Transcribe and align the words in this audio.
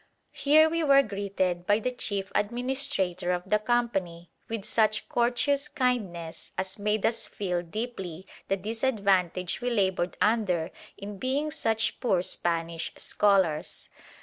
Here 0.33 0.67
we 0.67 0.83
were 0.83 1.03
greeted 1.03 1.67
by 1.67 1.77
the 1.77 1.91
chief 1.91 2.31
administrator 2.33 3.31
of 3.31 3.43
the 3.47 3.59
Company 3.59 4.31
with 4.49 4.65
such 4.65 5.07
courteous 5.07 5.67
kindness 5.67 6.53
as 6.57 6.79
made 6.79 7.05
us 7.05 7.27
feel 7.27 7.61
deeply 7.61 8.25
the 8.47 8.57
disadvantage 8.57 9.61
we 9.61 9.69
laboured 9.69 10.17
under 10.19 10.71
in 10.97 11.19
being 11.19 11.51
such 11.51 11.99
poor 11.99 12.23
Spanish 12.23 12.91
scholars. 12.97 13.89